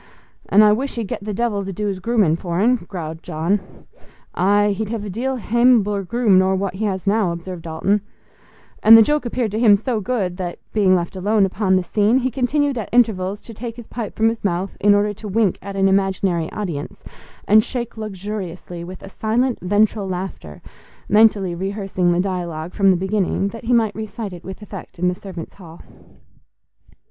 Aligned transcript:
"An' 0.49 0.63
I 0.63 0.73
wish 0.73 0.95
he'd 0.95 1.07
get 1.07 1.23
the 1.23 1.31
devil 1.31 1.63
to 1.63 1.71
do's 1.71 1.99
grooming 1.99 2.35
for'n," 2.35 2.77
growled 2.87 3.21
John. 3.21 3.85
"Aye; 4.33 4.71
he'd 4.75 4.89
hev 4.89 5.05
a 5.05 5.11
deal 5.11 5.35
haimabler 5.37 6.01
groom 6.07 6.39
nor 6.39 6.55
what 6.55 6.73
he 6.73 6.85
has 6.85 7.05
now," 7.05 7.31
observed 7.31 7.61
Dalton—and 7.61 8.97
the 8.97 9.03
joke 9.03 9.27
appeared 9.27 9.51
to 9.51 9.59
him 9.59 9.75
so 9.75 9.99
good 10.01 10.37
that, 10.37 10.57
being 10.73 10.95
left 10.95 11.15
alone 11.15 11.45
upon 11.45 11.75
the 11.75 11.83
scene, 11.83 12.17
he 12.17 12.31
continued 12.31 12.79
at 12.79 12.89
intervals 12.91 13.39
to 13.41 13.53
take 13.53 13.75
his 13.75 13.85
pipe 13.85 14.15
from 14.15 14.27
his 14.29 14.43
mouth 14.43 14.75
in 14.81 14.95
order 14.95 15.13
to 15.13 15.27
wink 15.27 15.59
at 15.61 15.75
an 15.75 15.87
imaginary 15.87 16.51
audience 16.51 17.03
and 17.47 17.63
shake 17.63 17.95
luxuriously 17.95 18.83
with 18.83 19.03
a 19.03 19.07
silent, 19.09 19.59
ventral 19.61 20.07
laughter, 20.09 20.63
mentally 21.09 21.53
rehearsing 21.53 22.11
the 22.11 22.19
dialogue 22.19 22.73
from 22.73 22.89
the 22.89 22.97
beginning, 22.97 23.49
that 23.49 23.65
he 23.65 23.71
might 23.73 23.93
recite 23.93 24.33
it 24.33 24.43
with 24.43 24.63
effect 24.63 24.97
in 24.97 25.09
the 25.09 25.13
servants' 25.13 25.53
hall. 25.57 25.79